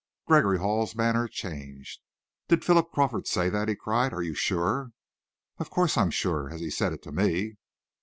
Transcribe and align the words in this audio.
Gregory 0.25 0.57
Hall's 0.57 0.95
manner 0.95 1.27
changed. 1.27 2.01
"Did 2.47 2.65
Philip 2.65 2.91
Crawford 2.91 3.27
say 3.27 3.51
that?" 3.51 3.67
he 3.67 3.75
cried. 3.75 4.13
"Are 4.15 4.23
you 4.23 4.33
sure?" 4.33 4.93
"Of 5.59 5.69
course 5.69 5.95
I'm 5.95 6.09
sure, 6.09 6.49
as 6.51 6.59
he 6.59 6.71
said 6.71 6.91
it 6.91 7.03
to 7.03 7.11
me." 7.11 7.57